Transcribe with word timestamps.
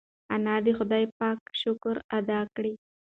انا 0.33 0.55
د 0.65 0.67
خدای 0.77 1.03
پاک 1.19 1.39
شکر 1.61 1.95
ادا 2.17 2.39
کړ. 2.55 2.63